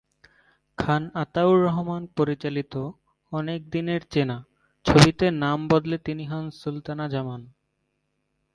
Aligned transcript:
খান 0.77 1.03
আতাউর 1.13 1.57
রহমান 1.65 2.03
পরিচালিত 2.17 2.73
‘অনেক 3.31 3.59
দিনের 3.69 4.01
চেনা’ 4.11 4.37
ছবিতে 4.85 5.25
নাম 5.31 5.59
বদলে 5.67 5.97
তিনি 6.05 6.23
হন 6.25 6.45
সুলতানা 6.51 7.05
জামান। 7.07 7.41